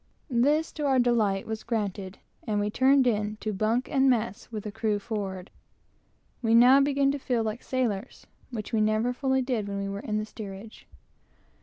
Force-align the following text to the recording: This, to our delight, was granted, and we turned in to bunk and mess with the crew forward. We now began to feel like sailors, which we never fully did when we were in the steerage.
This, 0.31 0.71
to 0.71 0.87
our 0.87 0.97
delight, 0.97 1.45
was 1.45 1.61
granted, 1.61 2.17
and 2.47 2.59
we 2.59 2.71
turned 2.71 3.05
in 3.05 3.37
to 3.39 3.53
bunk 3.53 3.87
and 3.87 4.09
mess 4.09 4.51
with 4.51 4.63
the 4.63 4.71
crew 4.71 4.97
forward. 4.97 5.51
We 6.41 6.55
now 6.55 6.81
began 6.81 7.11
to 7.11 7.19
feel 7.19 7.43
like 7.43 7.61
sailors, 7.61 8.25
which 8.49 8.73
we 8.73 8.81
never 8.81 9.13
fully 9.13 9.43
did 9.43 9.67
when 9.67 9.77
we 9.79 9.87
were 9.89 9.99
in 9.99 10.17
the 10.17 10.25
steerage. 10.25 10.87